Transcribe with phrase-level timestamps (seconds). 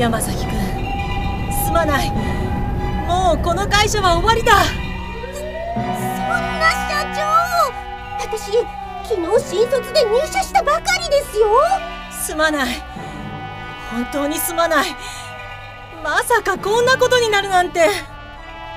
[0.00, 0.50] 山崎君。
[1.66, 2.10] すまない。
[3.06, 4.52] もうこの会社は終わりだ。
[4.54, 4.62] そ
[5.42, 5.84] ん
[6.58, 7.20] な社長。
[8.18, 8.50] 私
[9.06, 11.48] 昨日新卒で入社したばかりですよ。
[12.10, 12.68] すまない。
[13.90, 14.86] 本当にすまない。
[16.02, 17.80] まさかこんなことになるなんて。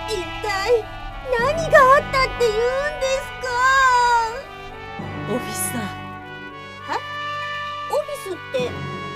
[0.10, 0.84] 一体
[1.40, 2.60] 何があったって言うん
[3.00, 3.48] ですか？
[5.36, 5.80] オフィスだ。
[6.92, 7.00] え？
[7.94, 8.70] オフィスって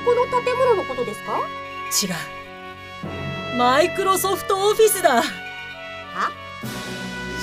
[0.06, 1.34] この建物のことですか？
[2.04, 3.58] 違う。
[3.58, 5.22] マイクロソフトオフィスだ。
[5.22, 5.24] は？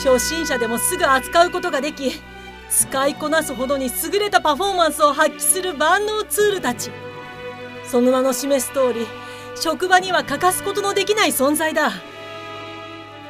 [0.05, 2.13] 初心者でもすぐ扱うことができ
[2.71, 6.91] 使いこなすほどに優れたパフォーマンスを発揮する万能ツールたち。
[7.87, 9.07] その名の示す通り
[9.57, 11.91] 職場には欠かすことのできない存在だ。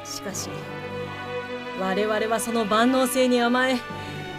[0.05, 0.49] しかし
[1.81, 3.79] 我々はその万能性に甘え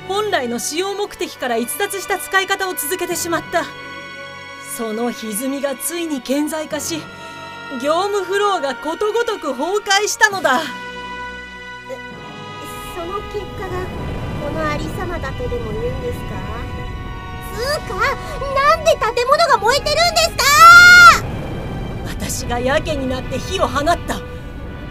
[0.07, 3.63] 本来の使用目的から逸脱した使い方を続けてしまった
[4.75, 7.01] その歪みがついに顕在化し
[7.81, 10.59] 業務フローがことごとく崩壊したのだ。
[12.93, 13.85] その結果が
[14.43, 16.25] このありさまだとでも言うんですか？
[17.53, 17.95] つうか
[18.53, 20.43] なんで建物が燃えてるんですか？
[22.09, 24.15] 私がやけになって火を放った。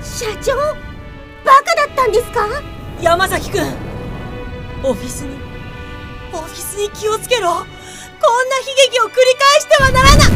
[0.03, 0.57] 社長
[1.45, 2.47] バカだったんですか？
[3.03, 3.63] 山崎君
[4.83, 5.37] オフィスに
[6.33, 7.67] オフィスに気をつけろ
[8.27, 10.27] こんな悲劇を繰り返してはならない。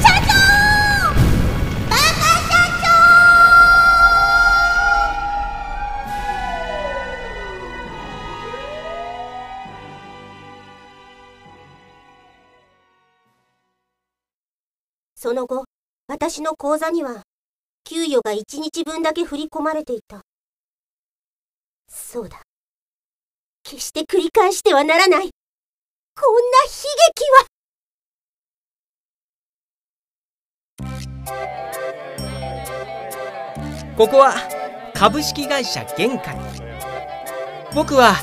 [0.00, 0.32] 社長。
[1.90, 2.86] バカ社長。
[15.14, 15.64] その後
[16.08, 17.22] 私の口座には
[17.84, 20.22] 給与が1日分だけ振り込まれていた。
[21.88, 22.42] そうだ。
[23.62, 25.30] 決して繰り返してはならない。
[26.18, 26.70] こんな悲
[27.12, 27.24] 劇
[30.80, 31.16] は。
[33.98, 34.32] ここは
[34.94, 36.38] 株式会社玄海
[37.74, 38.14] 僕は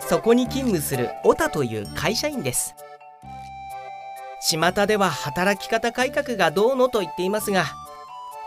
[0.00, 2.74] そこに勤務するオタという会社員です。
[4.40, 7.66] 巷では働き方改革がどうのと言っていますが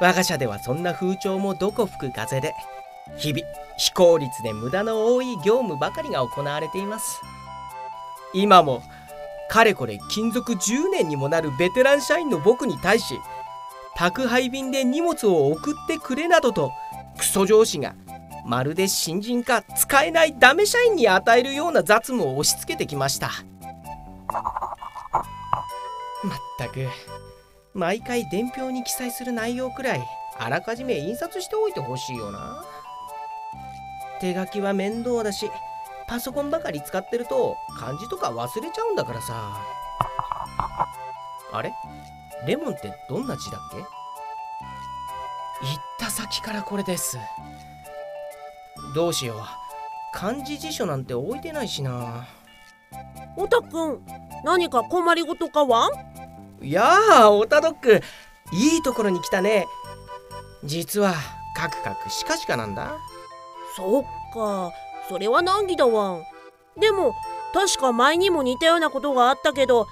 [0.01, 2.55] 我が社ではそんな風潮もどこ吹く風で
[3.17, 3.45] 日々
[3.77, 7.21] 非効率で無駄の多い業務ばかりが行われています。
[8.33, 8.83] 今も
[9.49, 13.19] かれこれ勤続10年にもなるベテラン社員の僕に対し
[13.95, 16.71] 宅配便で荷物を送ってくれなどと
[17.17, 17.95] クソ上司が
[18.45, 23.31] まるで新人か使えないダメ社員に与えるような雑務を押し付けてきました。
[26.23, 26.87] まったく
[27.73, 30.03] 毎回伝票に記載する内容くらい
[30.37, 32.63] あらかじめ印刷しておいてほしいよな。
[34.19, 35.49] 手書きは面倒だし
[36.07, 39.33] パソコンばかり使ってると漢字とか忘れちゃうんだからさ。
[41.51, 41.73] あれ？
[42.45, 43.77] レモンってどんな字だっけ？
[43.77, 43.87] 行っ
[45.99, 47.17] た先からこれです。
[48.93, 49.37] どうしよう。
[50.13, 52.27] 漢字辞書なんて置いてないしな。
[53.35, 54.05] おたくん
[54.43, 55.89] 何か困りごとかは？
[56.61, 58.01] いやあオタドッグ
[58.53, 59.65] いいところに来たね。
[60.63, 61.13] 実は
[61.55, 62.97] カクカクシカシカなんだ。
[63.75, 64.71] そっか
[65.09, 66.23] それは難儀だわん。
[66.79, 67.13] でも
[67.53, 69.87] 確か前にも似たようなことがあったけど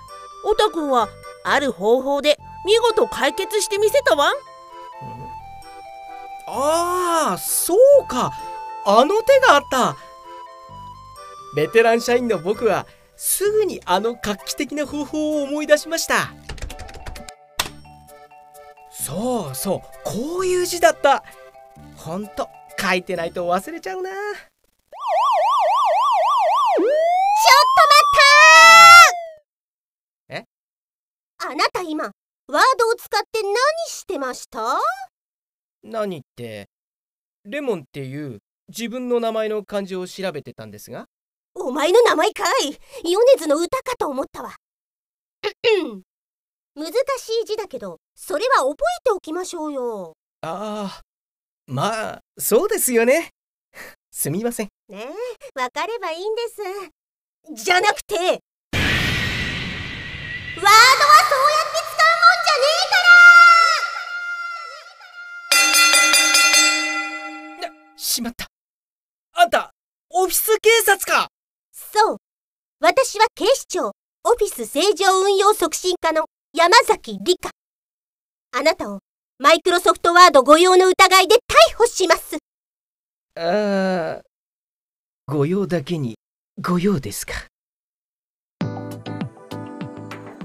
[0.46, 1.08] おたくんは
[1.46, 4.34] ある方法で見事解決してみせたわん。
[6.48, 8.34] ああそうか。
[8.86, 9.96] あの手があった。
[11.56, 12.86] ベテラン社員の僕は
[13.16, 16.34] すぐにあの画期的な方法を思い出しました。
[18.92, 21.24] そうそうこういう字だった。
[21.96, 22.50] ほんと
[22.80, 24.10] 書いてないと忘れちゃうな。
[26.76, 28.14] っと待っ
[30.30, 30.46] たえ？
[31.52, 33.54] あなた今ワードを使って何
[33.88, 34.78] してました？
[35.84, 36.68] 何って？
[37.46, 41.06] レモンっていう自分の名前の漢字を調べてたんですが？
[41.56, 42.78] お前の名前かい！
[43.04, 44.56] 米津の歌かと思ったわ。
[46.76, 46.92] 難し
[47.44, 50.14] い字だけどそれは覚えておきましょうよ。
[50.42, 51.02] ああ
[51.68, 53.30] まあそうですよね。
[54.12, 55.06] すみませんね
[55.56, 56.62] えわかればいいんです。
[57.64, 58.40] じゃなくてワードは
[60.60, 62.44] そうやって使うもん
[67.60, 68.48] じゃねしまった。
[69.36, 69.72] あんた
[70.10, 71.04] オフィス警察か。
[71.04, 71.30] えから
[71.72, 72.18] そう。
[72.82, 73.94] 私は警視庁
[74.26, 77.52] オフィス正常運用促進課の山崎理香。
[78.52, 79.00] あなたを
[79.40, 82.38] マイクロソフトワード誤用の疑いで逮捕します。
[83.36, 84.33] ああ
[85.34, 86.14] 御用だけに
[86.62, 87.34] 御用ですか？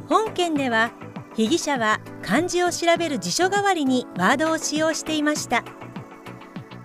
[0.06, 0.92] 本件では
[1.36, 5.62] 被疑者は漢字を調べる辞書代わりにワードを使用していました。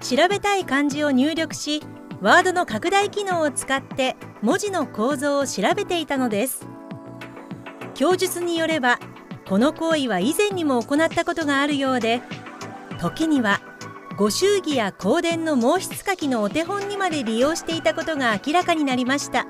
[0.01, 1.81] 調べたい漢字を入力し
[2.19, 6.67] ワードの拡大機能を使って文字の構造を調べていたのです。
[7.95, 9.00] 供述によれば
[9.47, 12.21] この行為は以前にも行ったことがあるようで
[13.00, 13.61] 時には
[14.15, 19.48] ご祝儀や香典の毛筆書きのお手本にまで利用していたことが明らかになりました。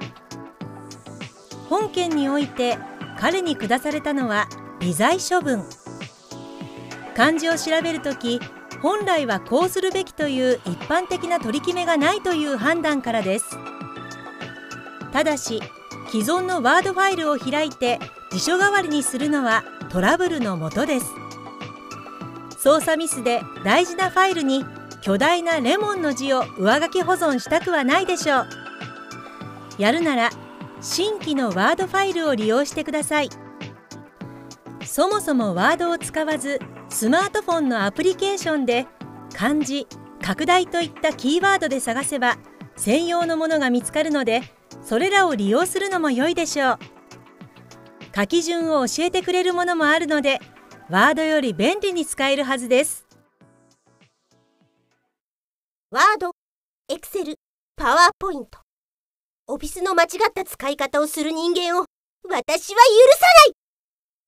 [1.70, 2.78] 本件において
[3.20, 4.48] 彼に下されたのは
[4.80, 5.64] 微罪処分。
[7.16, 8.40] 漢字を調べるとき
[8.82, 13.58] 本来はこうするべきという一般的な取り決めがないという判断からです。
[15.12, 15.62] ただし
[16.10, 18.00] 既存のワードファイルを開いて
[18.32, 21.23] 辞書代わりにするのはトラブルのもとです。
[22.64, 24.66] 操作ミスで大事なファイルに
[25.02, 28.48] 巨大なレモンの字を上書き保存したくはないでしょう。
[29.78, 30.30] やるなら
[30.80, 33.30] 新規のワードファイルを利用してください。
[34.86, 38.88] そもそもワードを使わずスマートフォンのアプリケーションで
[39.34, 39.86] 漢字
[40.22, 42.38] 拡大といったキーワードで探せば
[42.78, 44.42] 専用のものが見つかるので
[44.82, 46.80] それらを利用するのも良いでしょう。
[48.16, 50.40] 書き順を教えてくれるものもあるので
[50.90, 53.08] ワードより便利に使えるはずです。
[55.92, 56.32] ワード、
[56.90, 57.36] エクセル、
[57.78, 58.60] パワーポイント。
[59.48, 61.86] オフィスの間違った使い方をする人間を
[62.30, 62.82] 私は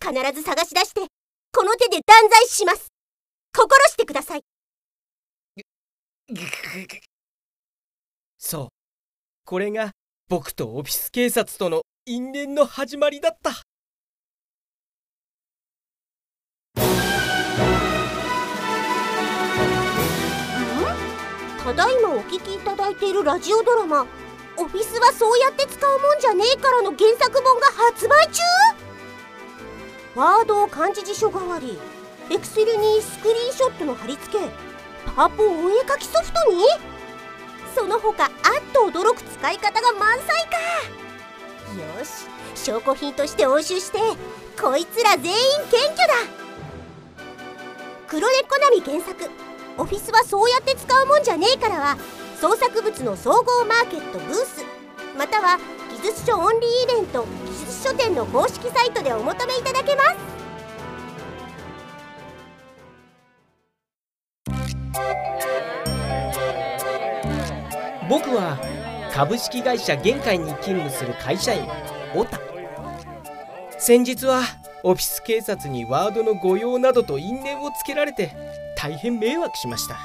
[0.01, 0.31] 許さない。
[0.31, 1.01] 必ず探し出して
[1.51, 2.87] この手で断罪します。
[3.55, 4.41] 心してください。
[8.37, 8.67] そう。
[9.43, 9.91] これが
[10.29, 13.51] 僕とオフィス警察との因縁の始まりだった
[21.65, 24.05] ただいまお聞きいただいているラジオドラマ
[24.55, 28.43] 「オフィスはそうやって使うもんじゃねえから」の原作本が発売中？
[30.13, 31.79] ワードを漢字辞書代わり
[32.29, 34.45] エクセルにスクリーンショットの貼り付け
[35.15, 36.63] パワポお絵かきソフトに？
[37.75, 38.31] その他あっ
[38.71, 40.57] と驚く使い方が満載か。
[41.99, 42.27] よし
[42.63, 43.97] 証拠品として押収して
[44.61, 45.33] こいつら全員
[45.71, 46.13] 検挙だ。
[48.07, 49.31] 黒猫ナミ原作。
[49.77, 51.75] オフィスはそうやって使うもんじゃねえから。
[51.79, 51.97] は
[52.39, 54.63] 創作物の総合マーケットブース。
[55.17, 55.57] または
[56.01, 60.35] 技術書オンリーイベント技術書店の公式サイトでお求めいただけます。
[68.07, 68.57] 僕は
[69.13, 71.67] 株式会社玄海に勤務する会社員
[72.15, 72.39] オタ。
[73.79, 74.41] 先日は
[74.83, 78.31] オフィス警察にワードの誤用などと因縁をつけられて
[78.85, 79.97] 大変迷惑しました。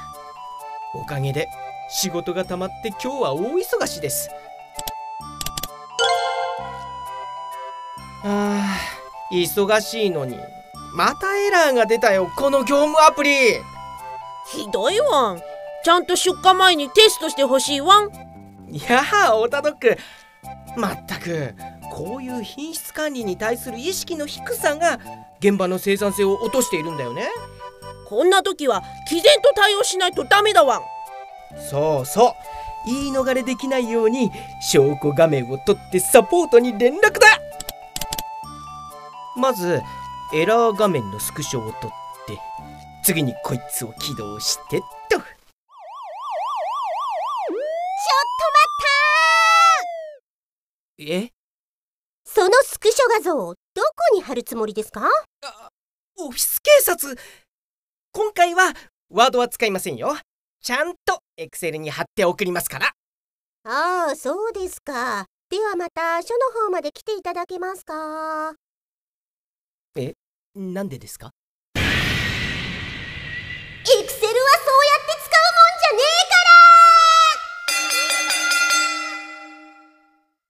[0.95, 1.47] おかげで
[1.87, 4.31] 仕事が溜まって今日は大忙しです。
[8.23, 10.35] あー忙しいのに
[10.95, 13.51] またエラーが出たよこの業務アプリ。
[14.51, 15.41] ひどいわん。
[15.83, 18.09] ちゃんと出荷前にテストしてほしいわん。
[18.67, 19.95] いやあオタドッグ
[20.75, 21.53] まったく
[21.91, 24.99] こういう品質管理に対する意識の低さが
[25.39, 27.29] 現場の生産性を落としているんだよね
[28.11, 30.81] こんな時は毅然と対応しないとダメだわん。
[31.69, 32.33] そうそう。
[32.85, 34.29] 言い逃れできないように
[34.59, 37.39] 証拠画面を取ってサポートに連絡だ。
[39.37, 39.81] まず
[40.33, 41.89] エラー画面のスクショを取っ
[42.27, 42.37] て
[43.01, 45.15] 次にこいつを起動してっと。
[45.15, 45.29] ちょっと待
[50.99, 51.31] ったえ？
[52.25, 55.07] そのスクショ画像をどこに貼るつもりですか？
[56.19, 57.17] オフィス警察
[58.13, 58.73] 今回は
[59.09, 60.17] ワードは使いませんよ。
[60.61, 62.87] ちゃんとエクセルに貼って送りますから。
[63.63, 65.27] ああそうですか。
[65.49, 68.53] ではまた署の方まで来ていただけますか？
[69.95, 70.13] え
[70.55, 71.31] なんでですか？
[71.75, 71.89] エクセ
[73.93, 74.11] ルはそうやって
[75.23, 76.35] 使うもんじゃねえか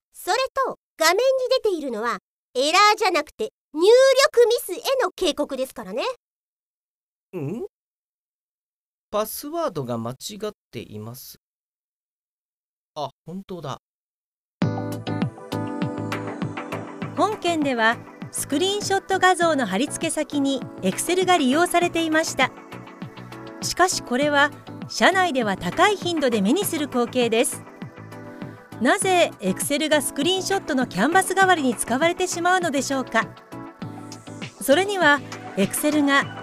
[0.09, 0.13] ら！
[0.13, 1.21] それと画面に
[1.63, 2.17] 出ているのは
[2.55, 6.01] エラーじゃなくて入力ミスへの警告ですからね
[7.37, 7.65] ん？
[9.09, 10.15] パスワードが間違
[10.47, 11.39] っています。
[12.95, 13.79] あ本当だ。
[17.15, 17.97] 本件では
[18.31, 22.51] スクリーンショット画像の貼り付け先に Excel が利用されていました。
[23.61, 24.51] しかしこれは
[24.89, 27.63] 社内では高い頻度で目にする光景です。
[28.81, 33.27] なぜ Excel がスクリーンショットのキャンバス代わりに使われてしまうのでしょうか。
[34.61, 35.19] それには
[35.55, 36.40] Excel が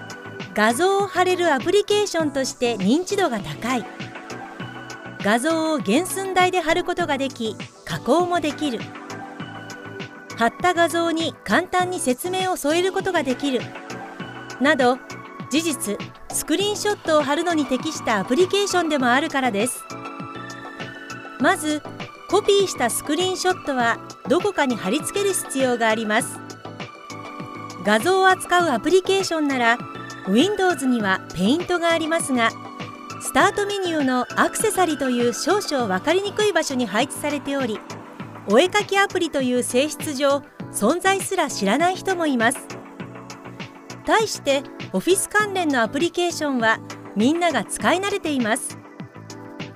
[0.59, 3.85] 画像を貼れるアプリケーションとして認知度が高い。
[5.23, 8.81] 画像を原寸大で貼ることができ加工もできる。
[10.35, 13.61] 貼った画像に簡単に説明を添えることができる。
[14.59, 14.97] など
[15.49, 15.97] 事実
[16.29, 19.81] スクリーンショットを貼るのに適したアプリケーションでもあるからです。
[21.39, 21.81] まず
[22.29, 23.97] コピーしたスクリーンショットは
[24.27, 26.37] どこかに貼り付ける必要があります。
[27.85, 29.77] 画像を扱うアプリケーションなら
[30.29, 32.51] Windows には Paint がありますが
[33.21, 37.79] スタートメニューのアクセサリという少々分かりにくい場所に配置されており
[38.49, 42.67] お絵かきアプリという性質上存在すら知らない人もいます。
[44.05, 46.79] 対してオフィス関連のアプリケーションは
[47.15, 48.79] みんなが使い慣れています。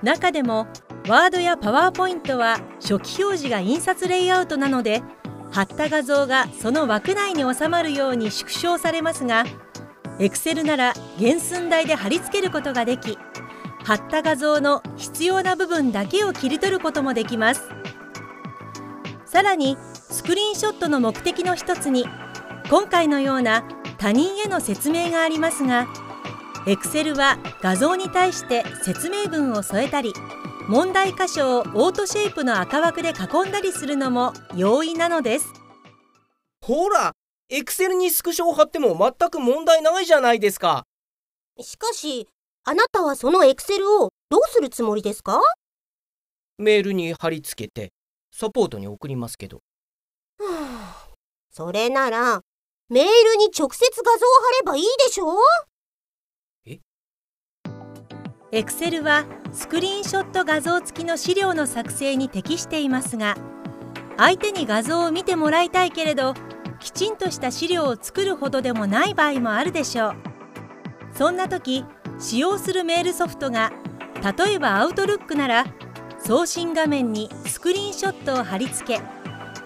[0.02, 0.66] 中でも
[1.08, 5.02] ワードやパワーポイントは初期表示が印刷レイアウトなので
[5.52, 9.44] 貼った画像がその枠内に収まるように縮小されますが
[10.18, 13.18] Excel なら原寸大で貼り付けることができ
[13.84, 17.68] 貼った画像の必要な部分だけを切り取ることもできます。
[19.26, 22.06] さらにスクリーンショットの目的の一つに
[22.70, 23.64] 今回のような
[23.98, 25.88] 他人への説明がありますが
[26.66, 30.14] Excel は画像に対して説明文を添えたり
[30.68, 35.52] 問題箇所をオートシェイプの赤枠で囲んだりするのも容易なのです。
[36.62, 37.12] ほら
[37.56, 40.82] エクセルにスクショを貼っても全く問題ないじゃないですか。
[41.60, 42.26] しかし、
[42.64, 45.40] あなたはそのエクセルをどうするつもりですか？
[46.58, 47.92] メールに貼り付けて
[48.32, 49.58] サポートに送りますけど。
[50.40, 51.08] はあ
[51.48, 52.40] それなら、
[52.88, 55.36] メールに直接画像を貼ればいいでしょ
[58.50, 63.36] Excel はスクリーンショット画像付きの資料の作成に適していますが
[64.16, 66.34] 相手に画像を見てもらいたいけれど
[66.84, 70.14] きちんとした資料を作るほどでもない場合もあるでしょう。
[71.16, 71.82] そんな時
[72.20, 73.72] 使用するメールソフトが
[74.36, 75.64] 例えば Outlook なら
[76.18, 79.02] 送信画面にスクリーンショットを貼り付け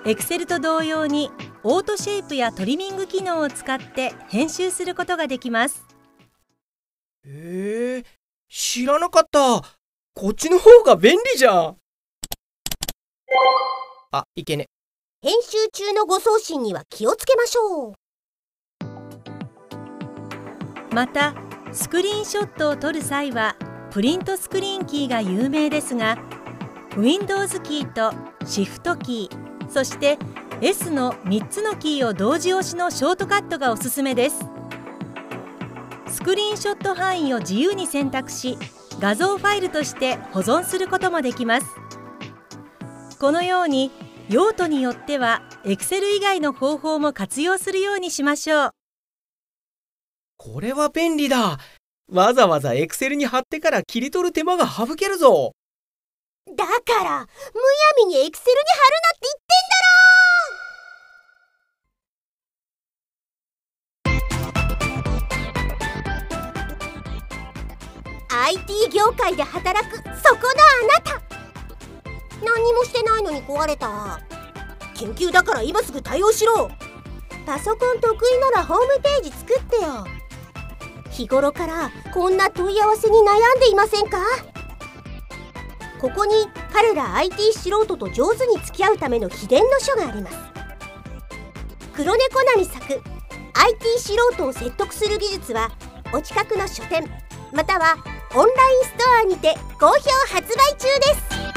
[0.09, 1.33] Excel と同様に
[1.65, 5.85] オートシェイプやトリミング機能を使って編集することができます。
[7.27, 8.05] へえ
[8.49, 9.61] 知らなかった。
[10.15, 11.77] こっちの方が便利じゃん。
[14.13, 14.69] あいけね。
[15.21, 17.95] 編集中の誤送信には気をつけましょう。
[20.95, 21.35] また
[21.73, 23.57] スクリーンショットを撮る際は
[23.91, 26.19] プリントスクリーンキーが有名ですが
[26.97, 28.13] Windows キーと
[28.45, 30.19] Shift キーそして
[30.61, 34.39] S の3つのキーを同時押しのショートカットがおすすめです
[36.07, 38.57] スクリーンショット範囲を自由に選択し
[39.01, 41.67] 画像ファイルとして保存することもできます
[43.19, 43.91] このように
[44.28, 48.70] 用途によっては Excel 以外の方法も活用するようにしましょう。
[50.37, 51.58] これは便利だ。
[52.12, 55.52] わざわざエクセルに貼ってから切り取る手間が省けるぞ。
[56.47, 56.73] だか
[57.04, 57.26] ら、むや
[57.99, 59.85] みにエクセルに貼るなって言ってんだ
[68.25, 71.20] ろ IT 業界で働くそこのあなた
[72.45, 74.21] 何にもしてないのに壊れた。
[74.95, 76.71] 緊急だから今すぐ対応しろ。
[77.47, 80.07] パソコン得意ならホームページ作ってよ。
[81.11, 84.18] 日頃からこんな問い合わせに悩んでいませんか？
[86.00, 86.33] ここに
[86.73, 90.37] 彼ら IT 素人と上手に付き合うための秘伝の書があります。
[91.95, 92.85] 黒猫なみ作
[93.54, 95.73] IT 素人を説得する技術は
[96.12, 97.04] お近くの書店
[97.52, 97.97] または
[98.37, 99.95] オンラインストアにて好評
[100.33, 101.48] 発売中です。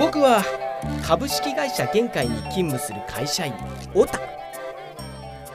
[0.00, 0.42] 僕は
[1.06, 3.52] 株式会社玄海に勤務する会社員
[3.94, 4.18] オタ。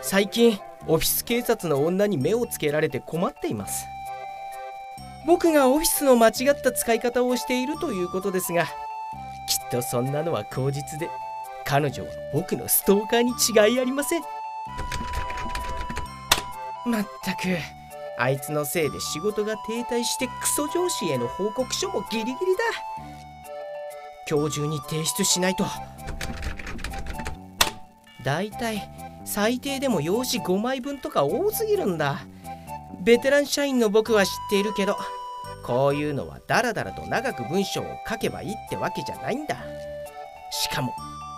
[0.03, 3.87] 最近オフィス警察の女に目をつけられて困っています。
[5.25, 8.71] 僕がオフィスの間違った使い方をしているということですがきっ
[9.71, 11.09] とそんなのは口実で
[11.65, 14.21] 彼女は僕のストーカーに違いありません。
[16.85, 17.57] まったく
[18.19, 23.14] あいつのせいで仕事が停滞してクソ上司への報告書もギリギリだ。
[24.27, 25.65] 今日中に提出しないと。
[28.23, 28.89] だいたい
[29.23, 32.21] 最低でも用紙5枚分とか多すぎるんだ。
[33.03, 34.97] ベテラン社員の僕は知っているけど
[35.63, 39.57] こういうのはダラダラと長く文章を書けばいいってわけじゃないんだ。
[40.49, 40.95] しかも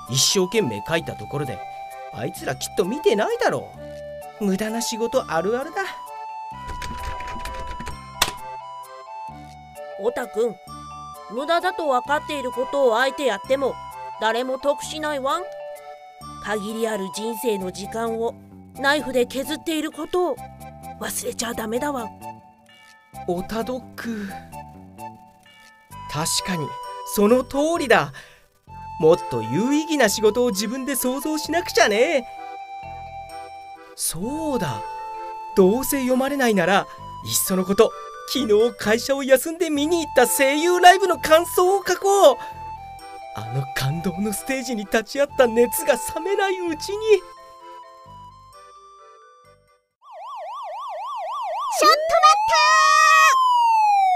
[0.09, 1.59] 一生懸命書いたところで
[2.13, 3.67] あいつらきっと見てないだろ
[4.39, 4.45] う。
[4.45, 5.81] 無駄な仕事あるあるだ。
[9.99, 10.55] オタく
[11.31, 13.75] 無駄だと分かっていることをあえてやっても
[14.21, 15.43] 誰も得しないわん。
[16.43, 18.33] 限りある人生の時間を
[18.79, 20.35] ナイフで削っていることを
[21.01, 22.07] 忘れちゃダメだわ
[23.27, 24.29] オタドック
[26.09, 26.67] 確かに
[27.13, 28.13] その通りだ。
[28.99, 32.27] もっと有意義な仕事を自分で想像しなくちゃね。
[33.95, 34.81] そうだ。
[35.55, 36.87] どうせ読まれないなら
[37.25, 37.91] いっそのこと
[38.29, 42.37] 昨日会社を休んで見に行った声優ライブの感想を書こう。
[43.35, 47.21] あの感動のステージに立ち会った熱が冷めないうちに。
[51.79, 52.03] ちょっと待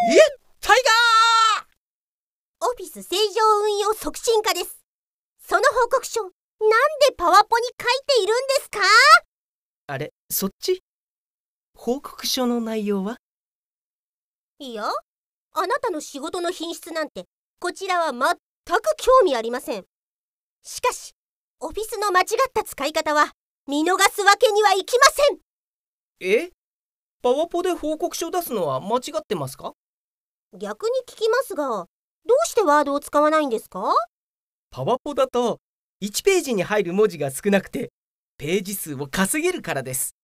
[0.07, 0.19] っえ？
[0.59, 1.65] タイガー！
[2.59, 4.83] たオフィス正常運用促進課です。
[5.47, 8.79] その報告書なんでパワポに書いているんですか？
[9.87, 10.81] あれそっち？
[11.75, 13.17] 報告書の内容は？
[14.63, 17.25] いやあなたの仕事の品質なんて
[17.59, 19.85] こちらは全く興味ありません。
[20.61, 21.13] しかし
[21.59, 23.31] オフィスの間違った使い方は
[23.67, 25.37] 見逃すわけにはいきません。
[26.19, 26.51] え？
[27.23, 29.73] パワポで報告書出すのは間違ってますか？
[30.55, 31.87] 逆に聞きますがど
[32.27, 33.95] うしてワードを使わないんですか？
[34.69, 35.57] パワポだと
[36.03, 37.89] 1ページに入る文字が少なくて
[38.37, 40.15] ページ数を稼げるからです。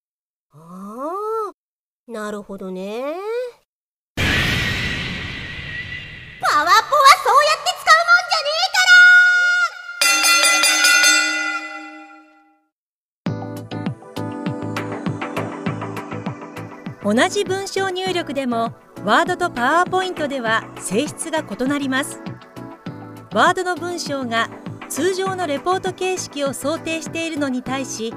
[0.51, 1.09] あ
[1.49, 3.15] あなるほどね
[17.09, 18.73] 同じ文章入力でも
[19.05, 22.19] ワードとパワーポイントでは性質が異なります。
[23.33, 24.49] ワードの文章が
[24.89, 28.13] 通常のレポート形式を想定しているのに対し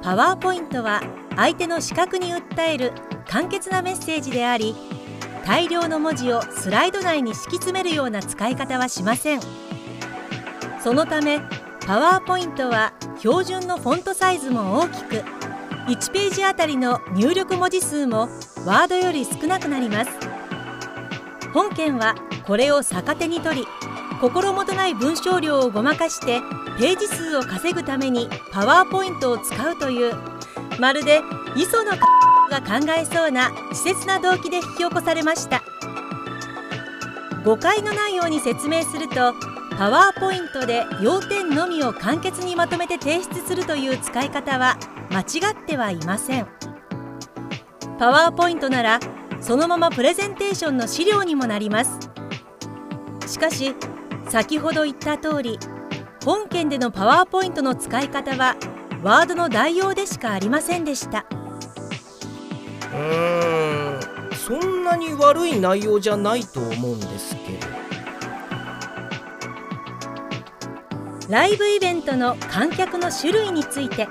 [0.00, 1.02] パワーポイントは
[1.36, 2.92] 相手の視覚に訴える
[3.28, 4.74] 簡潔なメッセージであり
[5.44, 9.40] 大量の文字をスライド内に敷き詰めるような使い方はしません。
[10.82, 11.42] そのため
[11.86, 15.22] パワーポイントは標準のフォントサイズも大きく
[15.86, 18.28] 1ページあたりの入力文字数も
[18.64, 20.10] ワードより少なくなります。
[21.52, 22.14] 本件は
[22.46, 23.66] これを逆手に取り
[24.20, 26.40] 心もとない文章量をごまかして
[26.78, 30.14] ページ数を稼ぐためにパワーポイントを使うという
[30.78, 31.20] まるで
[31.56, 31.98] 磯野が
[32.60, 35.62] 考えそうな稚拙な動機で引き起こされました。
[37.44, 39.34] 誤解のないように説明すると
[39.78, 44.78] パワーポイントで要点のみを簡潔にまとめて提出するという使い方は
[45.10, 46.46] 間違ってはいません。
[47.98, 49.00] パワーポイントなら
[49.40, 51.98] そのままプレゼンテーションの資料にもなります。
[53.26, 53.74] しかし
[54.28, 55.58] 先ほど言った通り
[56.24, 58.56] 本件でのパワーポイントの使い方は
[59.02, 61.26] ワードの代用でしかありませんでした。
[62.92, 67.71] うーんそんなに悪い内容じゃないと思うんですけど
[71.32, 74.06] ライブイベントの観客の種類について。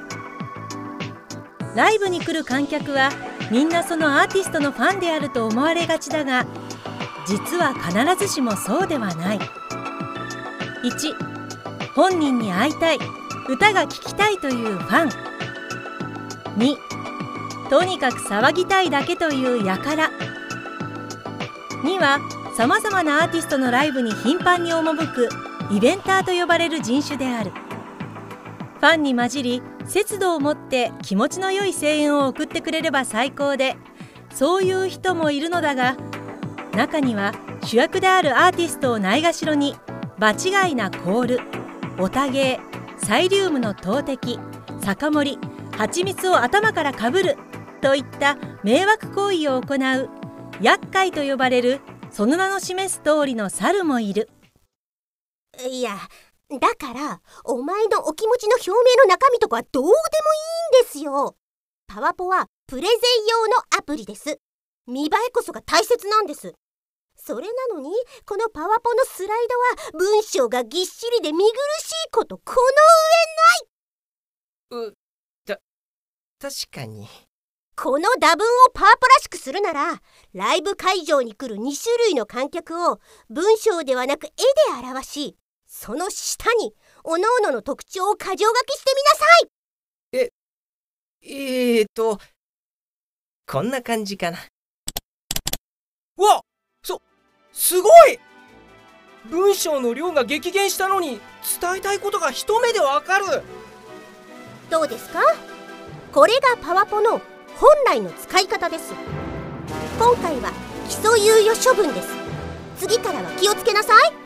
[1.76, 3.12] ライブに来る観客は
[3.52, 6.48] みんなそのアーティストのファンであると思われがちだが
[7.28, 7.94] 実は必
[8.26, 9.38] ずしもそうではない。
[9.38, 9.44] 1
[11.94, 13.00] 本人に会いたい。
[13.48, 15.10] 歌が聴きたいというファン。
[16.58, 16.76] 2
[17.70, 20.10] とにかく騒ぎたいだけという輩。
[21.84, 22.18] 2は
[22.58, 25.30] さまざまなアーティストのライブに頻繁に赴く。
[25.72, 27.52] イベンターと呼ばれる人種である。
[28.82, 33.78] ファンに混じり節度を持って気持ちの良い声援を送ってくれれば最高で
[34.34, 35.96] そういう人もいるのだが
[36.76, 39.76] 中には主役であるアーティストをないがしろに
[40.18, 41.40] 場違いなコール
[42.00, 44.40] オタゲーサイリウムの投擲
[44.82, 47.38] 酒盛り蜂蜜を頭からかぶる
[47.82, 50.10] といった迷惑行為を行う
[50.60, 54.28] 厄介と呼ばれるその名の示す通りの猿もいる。
[55.70, 55.98] いや
[56.60, 59.94] だからお前のお気持ちの表明の中身とかはどうでもい
[60.80, 61.36] いんですよ。
[61.88, 62.90] パワポはプレゼン
[63.28, 64.40] 用のアプリです。
[64.88, 66.54] 見栄えこそが大切なんです。
[67.16, 67.92] それなのに
[68.26, 69.48] このパワポのスライ
[69.94, 71.44] ドは文章がぎっしりで見苦
[71.82, 72.56] しいことこ
[74.72, 74.96] のう
[75.46, 75.60] た
[76.40, 77.08] 確かに。
[77.76, 80.02] この打文をパワポらしくするなら
[80.34, 85.38] ライブ会場に来る2種類の観客を文章ではなく絵で表し
[85.84, 90.30] その下に各々の特徴を箇条書きしてみなさい。
[91.24, 92.20] えーと
[93.48, 94.38] こんな感じかな。
[96.20, 96.42] うわ
[96.84, 97.02] そ
[97.52, 98.20] すごい！
[99.26, 101.20] 文章の量が激減したのに
[101.60, 103.42] 伝えたいことが一目でわかる。
[104.70, 105.20] どうですか？
[106.14, 107.20] これがパワポの
[107.56, 108.94] 本来の使い方です。
[109.98, 110.52] 今回は
[110.88, 112.10] 基礎猶予処分です。
[112.78, 114.21] 次からは気をつけなさい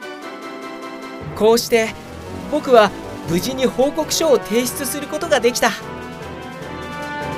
[1.35, 1.89] こうして
[2.51, 2.91] 僕は
[3.29, 5.69] 無事に報告書を提出することができた。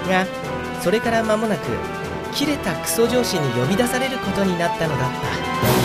[0.08, 0.26] が
[0.82, 1.68] それから間もなく
[2.34, 5.77] 切れたクソ上司に呼び出されることになったのだった。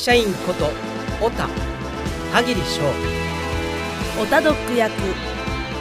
[0.00, 0.64] 社員こと
[1.20, 1.46] 小田
[2.32, 2.80] 田切翔。
[4.22, 4.92] オタドック役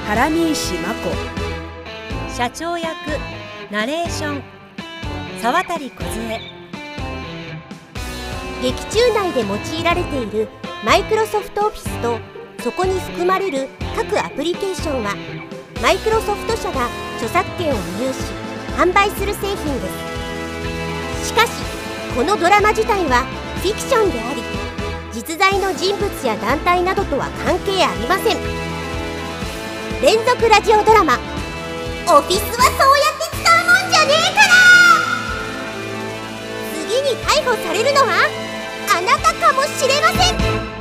[0.08, 2.36] 原見石真子。
[2.36, 2.98] 社長役
[3.72, 4.44] ナレーション
[5.42, 5.90] 沢渡梢
[8.62, 10.50] 劇中内で用いられている
[10.84, 12.20] マイクロソフトオフィスと
[12.62, 15.16] そこに含まれる各アプリケーションは
[15.82, 18.20] マイクロソフト社が著作権を有し
[18.76, 19.88] 販売する製品で
[21.24, 21.28] す。
[21.30, 21.52] しかし
[22.14, 23.24] このドラマ自体は
[23.62, 24.42] フィクションであり
[25.12, 28.38] 実在の人物や団体などとは関係ありません
[30.02, 31.16] 連続ラジオドラマ
[32.08, 34.54] 「オフィスはそうやって使うもんじゃねえから!」
[36.88, 38.30] 次に逮捕されるのは
[38.98, 40.79] あなたかもしれません